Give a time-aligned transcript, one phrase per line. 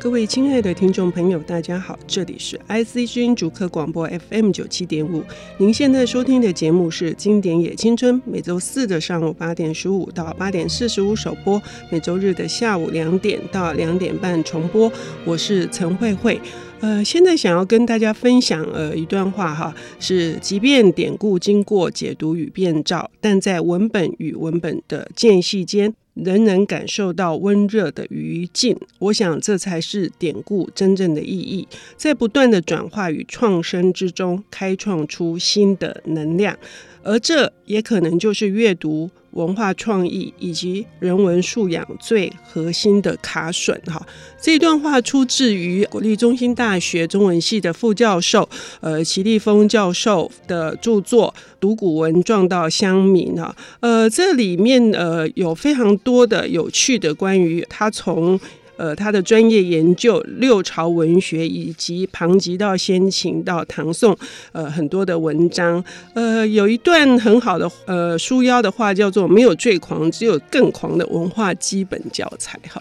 [0.00, 5.24] 各位亲爱的听众朋友，大家好，这里是 IC 之音主客广播 FM 九七点五。
[5.58, 14.90] 您现在收听的节目是《经典也青春》，每周四的上午八点十五到八点四十五首播，每周日的下午两点到两点半重播。
[15.24, 16.40] 我是陈慧慧。
[16.78, 25.92] 呃，现在想要跟大家分享呃一段话哈，是即便典故经过解读与变造，但在文本与文本的间隙间。
[26.24, 36.58] 仍能感受到温热的余烬，我想这才是典故真正的意义，在不断的转化与创生之中，开创出新的能量，
[37.02, 39.10] 而这也可能就是阅读。
[39.38, 44.04] 文化创意以及人文素养最核心的卡榫哈，
[44.40, 48.48] 这段话出自于国立中心大学中文系的副教授
[48.80, 58.38] 呃齐立峰教授的著作《读古文撞到乡民》哈，呃这里面呃有非常多的有趣的关于他从。
[58.78, 64.16] 呃，他的专业研究六朝文学，以及旁及到先秦到唐宋，
[64.52, 65.84] 呃，很多的文章。
[66.14, 72.58] 呃，有一段很好的呃书腰的话，叫做“没有最狂，只有更狂的文化基本教材”。
[72.70, 72.80] 哈，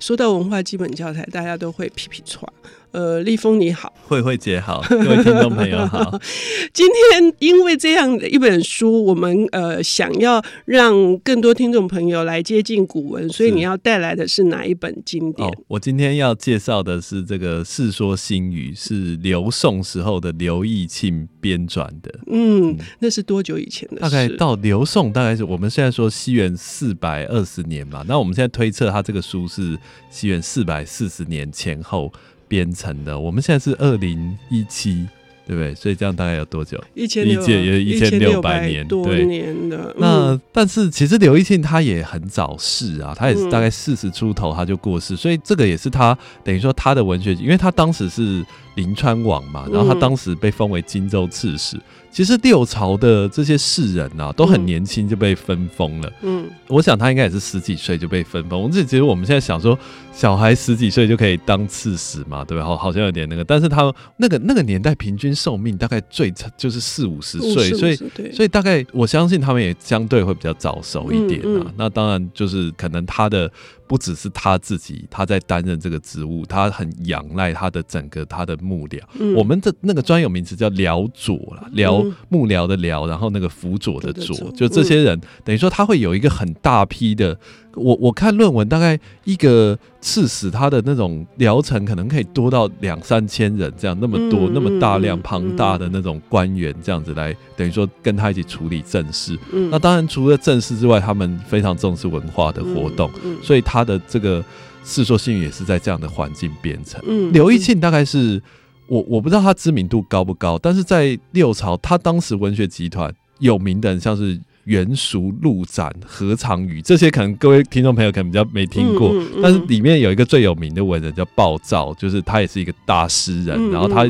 [0.00, 2.46] 说到文化基本教材，大家都会皮皮喘。
[2.90, 6.18] 呃，立峰你好，慧慧姐好，各位听众朋友好。
[6.72, 15.46] 今天因为这样的一本书，我们呃想要让更多听众朋友来接近古文，所以你要带来的是哪一本经典？
[15.46, 22.20] 哦，我今天要介绍的是这个《世说新语》，是刘宋时候的刘义庆编撰的。
[22.26, 24.00] 嗯，那是多久以前的事？
[24.00, 28.02] 大概到刘宋，大概是我们现在说西元四百二十年嘛。
[28.08, 29.78] 那我们现在推测，他这个书是
[30.08, 32.10] 西元四百四十年前后。
[32.48, 35.06] 编成的，我们现在是二零一七，
[35.46, 35.74] 对不对？
[35.74, 36.82] 所以这样大概有多久？
[36.94, 39.76] 一千六，也一千六百年多年的。
[39.92, 48.44] 对，那、嗯、但是其实刘义庆他也很早逝啊，他也是大概四十出头他就过世，嗯、所以这个也是他等于说他的文学，因为他当时是
[48.78, 51.76] 临川王嘛，然后他当时被封为荆州刺史。
[51.76, 56.10] 嗯其实六朝的这些士人啊，都很年轻就被分封了。
[56.22, 58.60] 嗯，我想他应该也是十几岁就被分封。
[58.60, 59.78] 我自己觉得我们现在想说，
[60.10, 62.64] 小孩十几岁就可以当刺史嘛，对吧？
[62.64, 63.44] 好，好像有点那个。
[63.44, 67.94] 但是他那个那个年代平均寿命大概最长就是四五十岁，所以
[68.32, 71.70] 所以大概我相信他们也相对会比较早熟一点啊。
[71.76, 73.48] 那当然就是可能他的。
[73.88, 79.00] 不只是他自己，他在担任这个职务，他很仰赖他的整个他的幕僚。
[79.18, 87.36] 嗯、我们的那个专有名词叫僚佐啦，僚幕僚的僚，然后那个辅佐的佐，就这些人，等于说他会有一个很大批的。
[87.74, 99.38] 我我看论文，大概一个刺史他的那种疗程可能可以多到两三千人，这样那么多、嗯、那么大量庞大的那种官员，这样子来等于说跟他一起处理政事。
[99.52, 103.10] 嗯、那当然除了政事之外，他们非常重视文化的活动，
[103.42, 104.42] 所以他的这个
[104.82, 107.00] 《世说新语》也是在这样的环境编成。
[107.06, 108.42] 嗯、刘义庆大概是
[108.88, 114.40] 我我不知道他知名度高不高，但是在六朝，他当时文学集团有名的人像是。
[114.68, 124.04] 袁淑、陆展、何长宇，这些可能各位听众朋友可能比较没听过，嗯嗯、但是里面有一个最有名的文人叫鲍照，就是他也是一个大诗人，嗯、然后他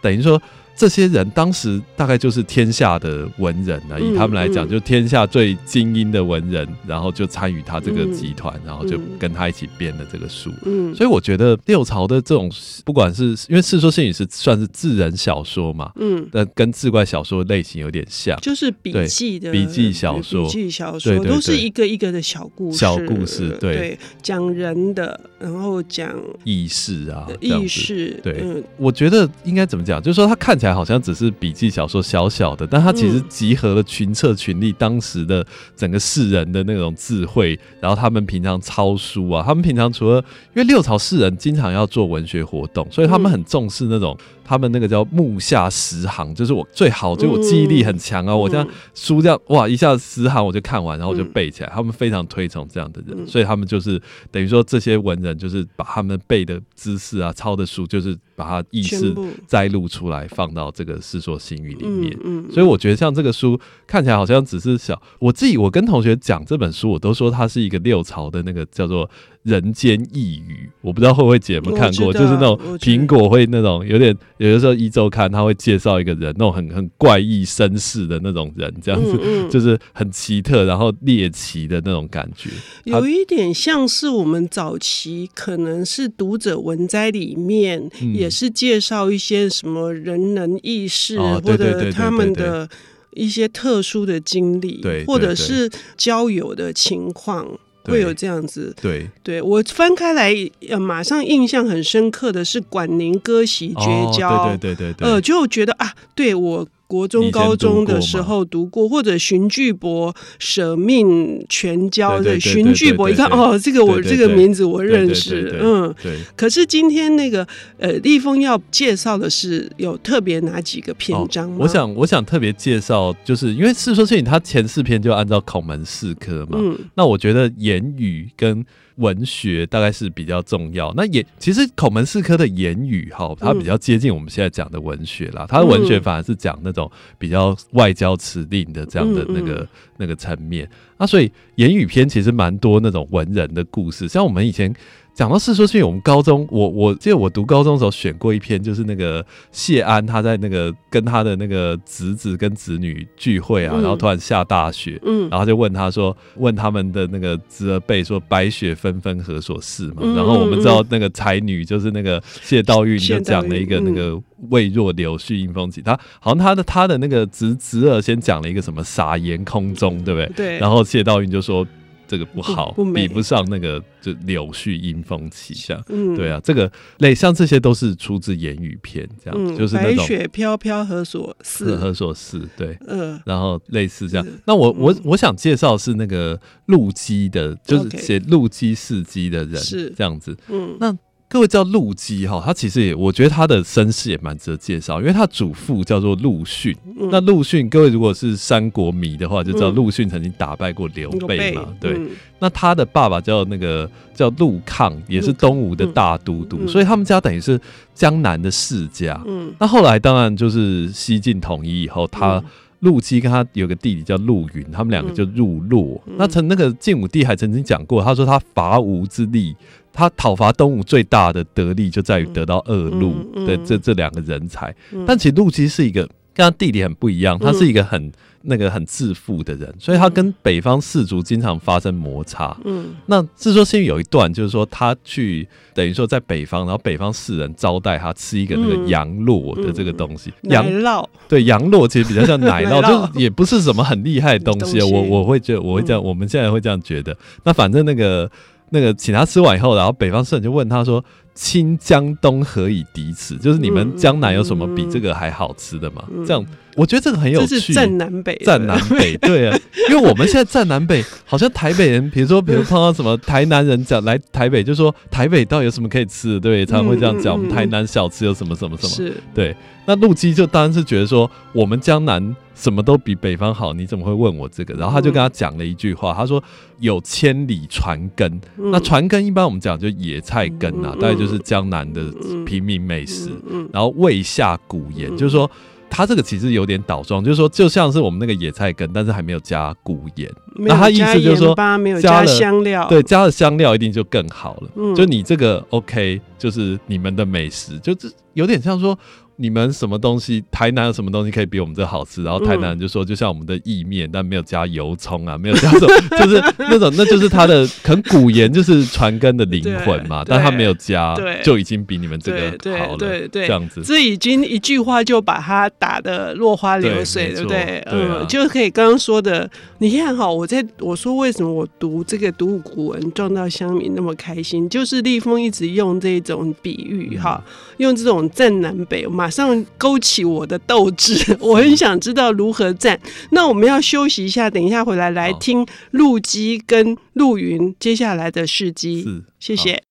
[0.00, 0.40] 等于说。
[0.76, 10.50] 这些人当时大概就是天下的文人了，以他们来讲，就天下最精英的文人，然后就参与他这个集团，然后就跟他一起编的这个书。
[10.64, 12.50] 嗯，所以我觉得六朝的这种，
[12.84, 28.44] 不管是因为《世说新语》是算是志人小说嘛，嗯，但跟志怪小说类型有点像，就是笔记的笔记小说，笔记小说都是一个一个的小故事，小故事，对，讲人的，然后讲意识啊，意识，对，
[28.76, 30.63] 我觉得应该怎么讲，就是说他看起来。
[30.72, 35.44] 好像只是笔记小说小小的，但它其实集合了群策群力，当时的
[35.76, 40.18] 整个世人的那种智慧，然后他们平常抄书啊，他们平常除了
[40.54, 44.16] 因为六朝士人经常要做文学活动，所以他们很重视那种。
[44.44, 48.32] 他们那个叫目下十行，就是我最好，就我记忆力很强啊！
[48.32, 51.68] 嗯、我这样书这样哇，一下子十行我就看完，然后我就背起来。
[51.70, 59.14] 嗯、他们非常推崇这样的人，嗯、所以他们就是等于说这些文人就是把他们背的知识啊、抄的书，就是把它意识
[59.46, 62.16] 摘录出来，放到这个《世说新语》里面。
[62.52, 69.08] 所以我觉得像这个书看起来好像只是小，我自己我跟同学讲这本书，我都说它是一个六朝的那个叫做。
[69.44, 82.48] 人间异语，我不知道慧慧姐有看过，就是那种苹果会那种有点，有的时候一周刊他会介绍一个人，那种很很怪异绅士的那种人，这样子，嗯嗯、就是很奇特，然后猎奇的那种感觉，
[82.84, 92.66] 有一点像是我们早期可能是读者文摘里面，也是介绍一些什么人能异士，或者他们的
[93.12, 97.46] 一些特殊的经历，或者是交友的情况。
[97.84, 98.74] 会有这样子。
[98.80, 100.34] 对，对我翻开来，
[100.68, 106.66] 呃，马上印象很深刻的是管宁割席绝交，哦，对对对对对，呃，就觉得啊，对我。
[106.94, 116.16] 国中、高中的时候读过，或者荀巨伯舍命全交的荀巨伯，一看哦，这个我这个名字我认识，嗯，对。
[116.36, 117.44] 可是今天那个
[117.78, 121.56] 呃，立峰要介绍的是有特别哪几个篇章吗？
[121.58, 128.64] 我想，我想特别介绍，就是因为《世说新语》它前四篇就按照孔门四科嘛，嗯，那我觉得言语跟
[128.96, 130.92] 文学大概是比较重要。
[130.96, 135.46] 那也其实孔门四科的言语哈，它比较接近我们现在讲的文学啦。
[135.48, 140.68] 它的文学反而是讲那种比较外交辞令的这样的那个、那个层面。
[140.98, 144.74] 那所以言语篇其实蛮多那种文人的故事，像我们以前。
[145.14, 159.98] 讲到《世说新语》，我们高中我我记得我读高中的时候选过一篇，就是那个谢安他在那个跟他的那个侄子跟侄女聚会啊，嗯、然后突然下大雪，嗯，然后就问他说，问他们的那个侄儿辈说，白雪纷纷何所似嘛？
[160.00, 164.20] 嗯、然后我们知道那个才女就是那个谢道韫就讲了一个那个
[164.50, 170.32] 未若柳絮因风起，他好像他的他的那个侄侄儿先讲了一个什么撒盐空中，对不对？
[170.34, 170.58] 对。
[170.58, 171.64] 然后谢道韫就说。
[172.06, 184.26] 这个不好，比不上那个就柳絮因风起，像、嗯、对啊，这个类像这些都是出自言语篇，这样、嗯、就是那种白雪飘飘何所似，何所似，对，嗯、呃，然后类似这样。
[184.46, 189.92] 那我我我想介绍是那个陆机的，就是写陆机事机的人，是。
[189.96, 190.96] 这样子，嗯，那。
[191.28, 196.76] 各位叫陆基哈，他其实也，我觉得他的身世也蛮值得介绍，因为他祖父叫做陆逊。
[196.96, 201.64] 嗯、那陆逊，各位如果是三国迷的话，就知道陆逊曾经打败过刘备嘛。
[201.66, 202.00] 嗯、对，
[202.38, 207.60] 那他的爸爸叫那个叫陆抗，也是东吴的大都督，嗯、所以他们家等于是
[207.94, 209.20] 江南的世家。
[209.26, 212.40] 嗯，那后来当然就是西晋统一以后，他
[212.80, 216.00] 陆机跟他有个弟弟叫陆云，他们两个就入洛。
[216.06, 219.54] 嗯、那曾那个晋武帝还曾经讲过，他说他伐吴之力。
[219.96, 223.14] 他讨伐东吴最大的得利就在于得到二陆
[223.46, 224.74] 的这这两个人才，
[225.06, 226.02] 但其实陆机是一个
[226.34, 228.10] 跟他弟弟很不一样，他是一个很
[228.44, 232.56] 那个很自负的人，所以他跟北方士族经常发生摩擦。
[232.64, 242.80] 嗯，那《世说新语》有一段就是说他去等于说在北方，然后北方士人招待他吃一个那个羊酪的这个东西，羊酪对羊酪其实比较像奶酪，
[243.12, 244.80] 就也不是什么很厉害的东西。
[244.82, 247.16] 我我会觉得我会这样，我们现在会这样觉得。
[247.44, 248.30] 那反正那个。
[248.70, 253.36] 那个请他吃完以后，然后北方士人就问他说：“亲江东何以敌此？
[253.36, 256.46] 就是你们江南有什么比这个还好吃的吗？”嗯、这样，
[256.76, 257.72] 我觉得这个很有趣。
[257.72, 259.58] 占南北，占南北， 对啊，
[259.90, 266.40] 因为我们现在占南北，好像台北人，比如说， 比如碰到什么台南人讲来台北，就说台北到底有什么可以吃的？
[266.40, 267.34] 对，常常会这样讲。
[267.34, 268.94] 我们台南小吃有什么什么什么？
[268.94, 269.56] 是对。
[269.86, 272.34] 那陆基就当然是觉得说，我们江南。
[272.54, 274.74] 什么都比北方好，你怎么会问我这个？
[274.74, 276.42] 然后他就跟他讲了一句话，他说
[276.78, 278.40] ：“有千里船根。
[278.56, 282.04] 嗯”那船根一般我们讲就野菜根啊，嗯、大概就是江南的
[282.46, 283.30] 平民美食。
[283.50, 285.50] 嗯、然后未下古盐，嗯、就是说
[285.90, 290.30] 他这个其实有点倒装，就是说就像是我们那个野菜根，但是还没有加古盐。
[290.56, 294.68] 那他意思就是说没有加香料，对，加了香料一定就更好了。
[294.76, 298.96] 嗯、就你这个 OK，就是你们的美食，就这有点像说。
[299.36, 300.44] 你们什么东西？
[300.50, 302.22] 台南有什么东西可以比我们这好吃？
[302.22, 312.96] 然后台南人就说，就像我们的意面，但没有加油葱啊，没有加什么，就是那种，那就是它的可能古盐就是传根的灵魂嘛， 但他没有加，就已经比你们这个好了。
[312.96, 317.82] 对对，这样子，这已经一句话就把它打得落花流水，对不对？
[317.90, 327.42] 嗯，就可以刚刚说的，你看哈，我在我说为什么我读这个读古文撞到乡民那么开心，就是立峰一直用这种比喻哈，
[327.78, 329.23] 用这种正南北嘛。
[329.24, 333.00] 马上勾起我的斗志， 我很想知道如何战。
[333.30, 339.22] 那我们要休息一下，等一下回来来听陆基跟陆云接下来的事迹。
[339.40, 339.82] 谢谢。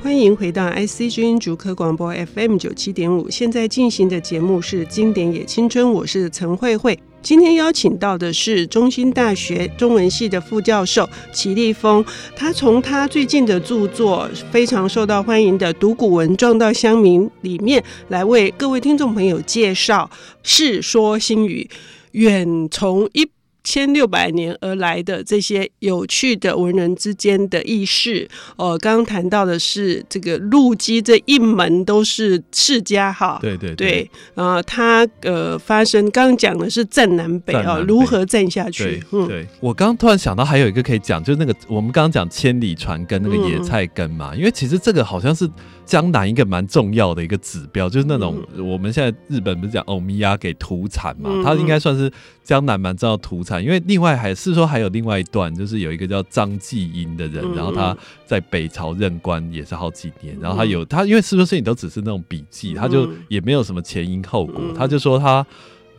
[0.00, 6.96] 欢迎回到 IC 之音竹科广播 FM 九七点五，现在进行的节目是《经典也青春》，我是陈慧慧。
[7.22, 20.10] 今天邀请到的是中兴大学中文系的副教授齐立峰，他从他最近的著作非常受到欢迎的《读古文撞到乡民》里面来为各位听众朋友介绍
[20.42, 21.68] 《世说新语》，
[22.10, 23.28] 远从一
[23.64, 28.28] 千六百年而来的这些有趣的文人之间的轶事。
[28.56, 38.84] 呃，刚刚谈到的是这个陆机这一门都是世家哈，对对对，呃，他呃发生刚刚讲的是战南北啊，如何战下去？
[38.84, 45.48] 对，嗯、对我刚刚突然想到还有一个可以讲，就是那个我们刚刚讲千里船跟那个野菜根嘛，嗯、因为其实这个好像是
[45.86, 52.10] 江南一个蛮重要的一个指标，就是那种、嗯、我们现在日本不是讲欧米亚给土产嘛，它应该算是
[52.42, 53.51] 江南蛮重要土产。
[53.60, 65.44] 因为另外还是说还有另外一段，就是有一个叫张继英的人，然后他在北朝任官也是好几年，然后他有他因为是不是你都只是那种笔记，他就也没有什么前因后果，他就说他。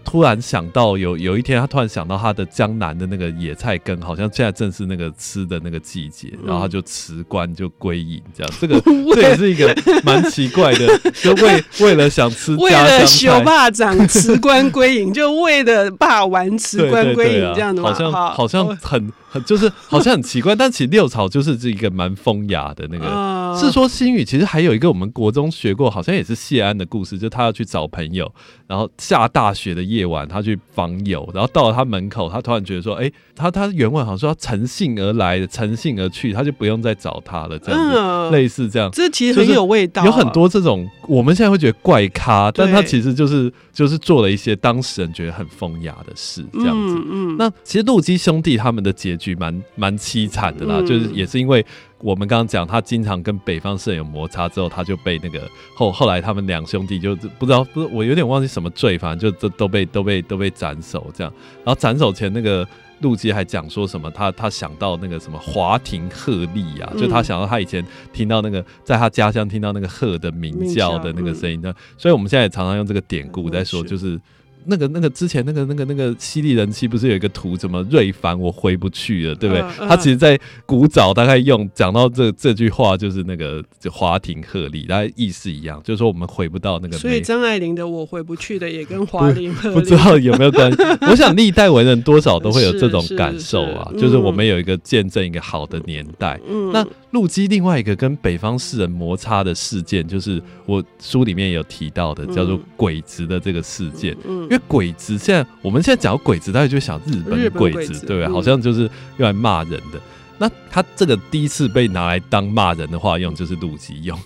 [0.06, 8.80] 突然想到有有一天，他突然想到他的江南的那个野菜根，好像现在正是那个吃的那个季节，然后他就辞官就归隐，这样 这个
[9.16, 17.92] 这也是一个蛮奇怪的，就为为了想吃为了修霸长辞官归隐，就为了霸王辞官归隐这样的吗？
[17.92, 19.12] 好像好像很。
[19.48, 23.08] 就是好像很奇怪，但其实六朝就是这一个蛮风雅的那个。
[23.56, 28.32] Uh, 是说新语其实还有一个我们国中学过，好像也是谢安的故事，就他要去找朋友，
[28.68, 38.92] 然后下大雪的夜晚，他去访友，然后到了他门口，他突然觉得说，哎、欸，他他原文好像说他乘兴而来，乘兴而去，他就不用再找他了，这样子，uh, 类似这样。
[38.92, 46.96] 这其实很有味道，有很多这种我们现在会觉得怪咖，但他其实就是就是做了一些当事人觉得很风雅的事，这样子。
[47.10, 49.24] 嗯，嗯那其实陆机兄弟他们的结局。
[49.24, 51.66] 剧蛮蛮凄惨的啦，嗯、就是也是因为
[52.04, 61.34] 我们刚刚讲他经常跟北方士人有摩擦之后，他就被那个后后来他们两兄弟就不知道不是我有点忘记什么罪，反正就都都被都被都被斩首这样。
[61.64, 62.68] 然后斩首前那个
[63.00, 67.82] 陆基还讲说什么，他他想到那个什么华亭鹤唳啊，嗯、就他想到他以前
[68.12, 74.20] 听到那个在他家乡听到那个鹤的鸣叫的那个声音呢，嗯、所以我们现在也常常用这个典故在说，就是。
[74.66, 79.64] 那个那个之前那个那个那个犀利人妻不是有一个图，怎么瑞凡我回不去了，对不对？
[79.88, 86.98] 他其实，在古早大概用讲到这这句话，就是那个就华亭鹤唳，大概意思一样，就是说我们回不到那个。
[86.98, 90.78] 所以张爱玲的我回不去的也跟华亭鹤 唳不知道有没有关系？
[91.10, 96.40] 我想历代文人多少都会有这种感受啊， 是是是就是我们有一个见证一个好的年代。
[96.48, 104.16] 嗯、那陆基另外一个跟北方士人摩擦的事件，就是我书里面有提到的，叫做鬼子的这个事件。
[104.28, 104.48] 嗯。
[104.54, 108.28] 嗯因为鬼子现在，我们现在讲鬼子，大家就想日本鬼子，鬼子对不对？
[108.28, 108.82] 好像就是
[109.18, 110.00] 用来骂人的。
[110.38, 114.20] 那他这个第一次被拿来当骂人的话用，就是陆基用。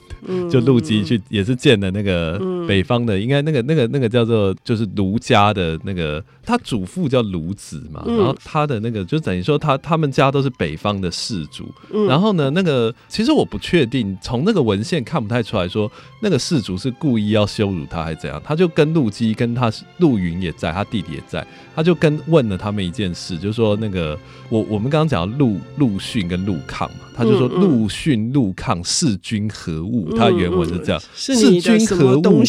[0.50, 11.66] 就陆机去也是建了那个北方的，应该那个那个那个叫做就是卢家的那个，他祖父叫卢子嘛，然后他的那个就等于说他他们家都是北方的氏族，
[12.08, 15.92] 然后呢那个其实我不确定，从那个文献看不太出来说
[16.22, 24.18] 那个氏族是故意要羞辱他还是怎样，他就跟陆机跟他陆云也在，他弟弟也在，他就跟问了他们一件事，就说那个
[24.50, 30.16] 我我们刚刚讲陆陆逊跟陆抗嘛，他就说陆逊陆抗弑君何物？
[30.16, 32.44] 他原文是这样，弑君何物？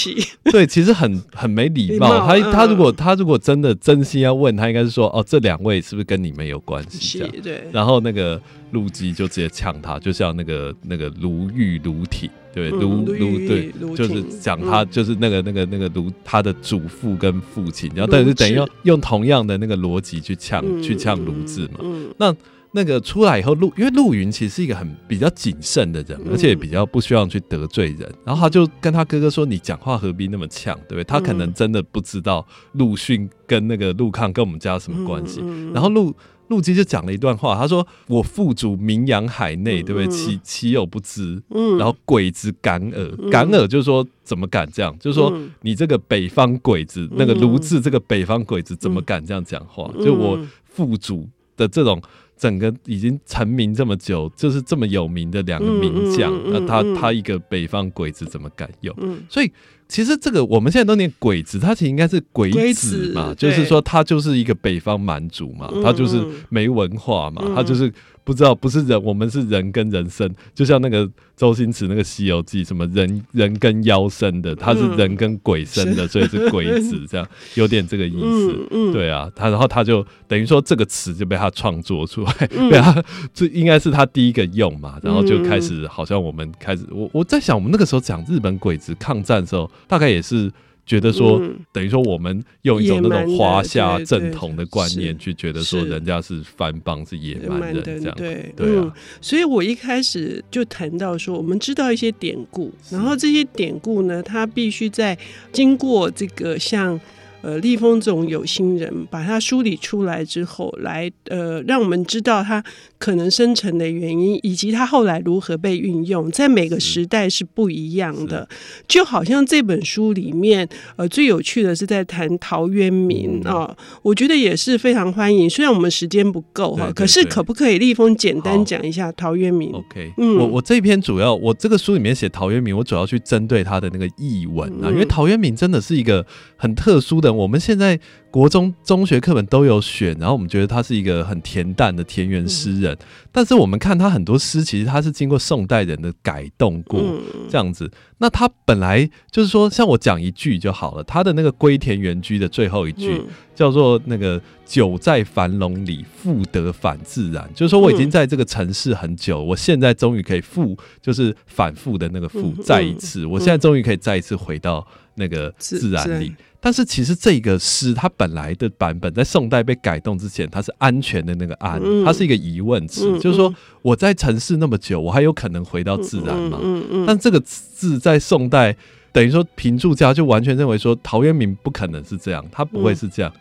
[0.53, 2.27] 对，其实很很没礼貌。
[2.27, 7.19] 他他如果他如果真的真心要问他，应该是说哦，这两位是不是跟你们有关系？
[7.19, 7.63] 这样对。
[7.73, 8.39] 然后那个
[8.73, 21.81] 陆机就直接呛他，就像那个那个卢玉卢挺，对卢卢对，就是讲他就是那个那个那个卢他的祖父跟父亲，然后但是等于用用同样的那个逻辑去呛去呛卢字嘛。
[22.19, 22.37] 那。
[22.73, 28.13] 那个出来以后，陆因为陆云其实是一个很比较谨慎的人，而且也比较不希望去得罪人。
[28.25, 35.41] 然后他就跟他哥哥说：“你讲话何必那么呛，对不对？”他可能真的不知道陆逊跟那个陆抗跟我们家有什么关系。
[35.73, 36.15] 然后陆
[36.49, 40.07] 陆机就讲了一段话，他说：“我父祖名扬海内，对不对？
[40.09, 41.43] 岂岂有不知？
[41.79, 44.95] 然后鬼子敢尔，敢尔就是说怎么敢这样？
[45.01, 45.33] 就是说
[45.63, 49.91] 你这个北方鬼子，那个卢志这个北方鬼子怎么敢这样讲话？
[50.05, 51.99] 就我父祖的这种。”
[52.39, 58.95] 整个已经成名这么久，就是这么有名的两个名将，那、嗯嗯嗯、他他一个北方鬼子怎么敢用？
[59.01, 59.53] 嗯、所以
[59.89, 67.93] 其实这个我们现在都念鬼子，他其实应该是鬼子嘛，子就是说他就是一个北方蛮族嘛，嗯、他就是没文化嘛，嗯、他就是。
[68.29, 78.53] 不知道不是人，我们是人跟人生，就像那个周星驰那个《西游记》，什么人人跟妖生的，他是人跟鬼生的，嗯、所以是鬼子，这样有点这个意思。
[78.71, 90.53] 嗯嗯、对啊，他然后他就等于说这个词就被他创作出来，嗯、被他这应该是他第一个用嘛，然后就开始好像我们开始，我我在想，我们那个时候讲日本鬼子抗战的时候，大概也是。
[90.89, 98.51] 觉得说，嗯、等于说我们用一种那种华夏正统的观念去觉得说，人家是番邦是野蛮人这样，对。
[98.57, 98.93] 对啊、嗯。
[99.21, 105.17] 所以我一开始就谈到说，我们知道一些典故，然后这些典故呢，它必须在
[105.53, 106.99] 经过这个像
[107.43, 112.63] 呃，立峰这种有心人把它梳理出来之后，来呃，让我们知道它
[112.99, 118.49] 可能生成的原因，以及它后来如何被运用，在每个时代是不一样的。
[118.89, 125.49] 就好像这本书里面，呃，最有趣的是在谈陶渊明啊、哦，我觉得也是非常欢迎。
[125.49, 136.27] 虽然我们时间不够哈，可是可不可以立峰简单讲一下陶渊明？OK，嗯，我我这篇主要我这个书里面写陶渊明，我主要去针对他的那个译文啊，嗯、因为陶渊明真的是一个
[136.57, 137.99] 很特殊的，我们现在。
[138.31, 142.99] 国中中学课本都有选，然后我们觉得他是一个很恬淡的田园诗人，嗯、
[143.33, 147.91] 但是我们看他很多诗，其实他是经过宋代人的改动过，嗯、这样子。
[148.19, 164.87] 那他本来就是说，像我讲一句就好了，他的那个《归田园居》的最后一句、嗯、叫做“那个久在樊笼里，复得返自然”，就是说我已经在这个城市很久，我现在终于可以复，就是反复的那个复，再一次，我现在终于可以再一次回到
[165.19, 166.35] 那个自然里。
[166.61, 176.59] 但是其实这个诗它本来的版本在宋代被改动之前，它是安全的那个安，它是一个疑问词，就是说我在城市那么久，我还有可能回到自然吗？
[177.07, 178.77] 但这个字在宋代
[179.13, 183.33] 等于说评注家就完全认为说陶渊明不可能是这样，他不会是这样。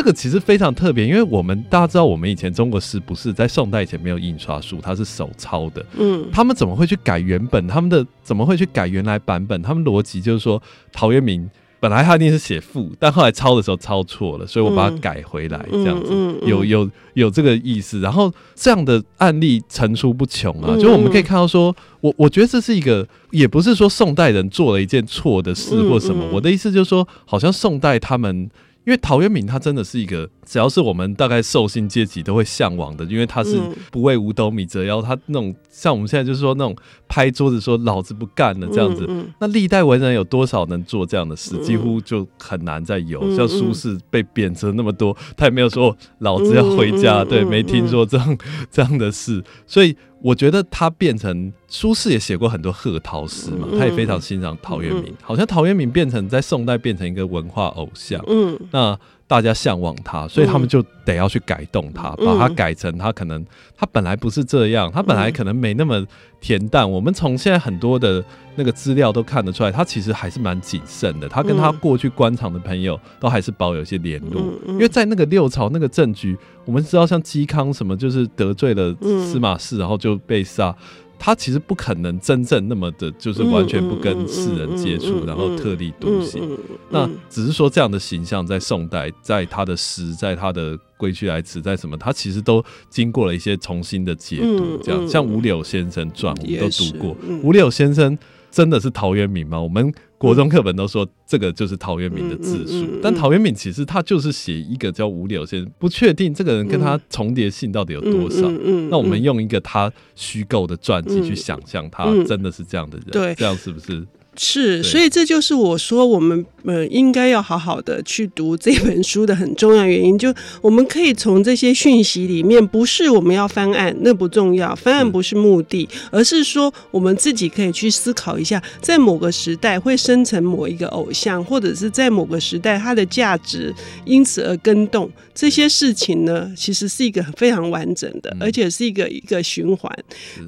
[0.00, 5.84] 这个其实非常特别，因为我们大家知道，我们以前中国诗不是在宋代以前没有印刷术，它是手抄的。
[5.98, 7.66] 嗯，他们怎么会去改原本？
[7.68, 9.60] 他们的怎么会去改原来版本？
[9.60, 11.50] 他们逻辑就是说陶渊明。
[11.80, 16.14] 本来他一定是写赋，但后来抄的时候抄错了，所以我把它改回来，这样子
[16.46, 18.00] 有有有这个意思。
[18.00, 26.26] 然后这样的案例层出不穷啊，就我们可以看到说，我我觉得这是一个，也不是说宋代人做了一件错的事或什么。
[26.32, 28.48] 我的意思就是说，好像宋代他们。
[28.84, 33.60] 因为陶渊明他真的是一个，只要是我们大概受薪阶级都会向往的，因为他是
[33.90, 36.74] 不为五斗米折腰，他那种像我们现在就是说那种
[37.06, 39.08] 拍桌子说老子不干了这样子。
[39.38, 41.56] 那历代文人有多少能做这样的事？
[41.58, 43.20] 几乎就很难再有。
[43.36, 48.38] 像苏轼被贬谪那么多，他也没有说老子要回家，对，没听说这样
[48.70, 49.96] 这样的事，所以。
[50.22, 58.98] 我觉得他变成苏轼也写过很多贺陶诗嘛，他也非常欣赏陶渊明，好像陶渊明变成在宋代变成一个文化偶像，嗯，那
[59.30, 63.46] 大家向往他，所以他们就得要去改动他，把它改成他可能
[63.78, 66.04] 他本来不是这样，他本来可能没那么
[66.42, 66.90] 恬淡。
[66.90, 68.24] 我们从现在很多的
[68.56, 71.28] 那个资料都看得出来，他其实还是蛮谨慎的。
[71.28, 76.36] 他跟他过去官场的朋友都还是保有一些联络，因为在那个六朝那个政局。
[76.64, 80.74] 我们知道，像嵇康什么，就是得罪了司马氏，然后就被杀。
[81.22, 86.58] 他其实不可能真正那么的，就是完全不跟世人接触，然后特立独行。
[86.88, 94.78] 那只是说这样的形象，在宋代，在他的诗，在他的《归去来辞》，在什么，他其实都经过了一些重新的解读。
[94.82, 97.16] 这样，像五柳先生传，我们都读过。
[97.42, 98.18] 五柳先生
[98.50, 99.60] 真的是陶渊明吗？
[99.60, 99.92] 我们。
[100.20, 108.46] 国中课本都说这个就是陶渊明的自述，嗯嗯嗯、但陶渊明其实他就是写一个叫五柳先生，不确定这个人跟他重叠性到底有多少。
[108.90, 114.06] 那我们用一个他虚构的传记去想象他真的是这样的人，对，这样是不是？
[114.36, 120.16] 是，所以这就是我说我们呃应该要好好的去读这本书的很重要原因。
[120.16, 135.10] 就我们可以从这些讯息里面，不是我们要翻案，那不重要，翻案不是目的，而是说我们自己可以去思考一下，在某个时代会生成某一个偶像，或者是在某个时代它的价值因此而更动。
[135.34, 139.92] 这些事情呢，其实是一个非常完整的，而且是一个一个循环。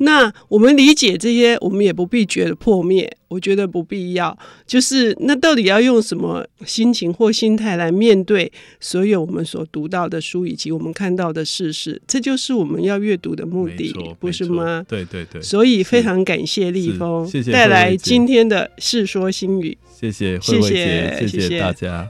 [0.01, 3.11] 那我们理解这些，我们也不必觉得破灭。
[3.33, 12.01] 我觉得不必要，就是那到底要用什么心情或心态来面对所有我们所读到的书以及我们看到的事实？
[12.07, 14.85] 这就是我们要阅读的目的，不是吗？
[14.87, 15.41] 对对对。
[15.41, 22.09] 所以非常感谢立峰带来今天的《世说新语》，谢谢慧慧姐，谢谢，谢谢大家。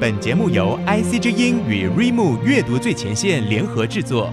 [0.00, 4.32] 本节目由 IC 之音与瑞木阅读最前线联合制作。